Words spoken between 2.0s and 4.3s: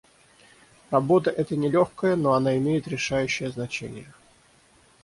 но она имеет решающее значение.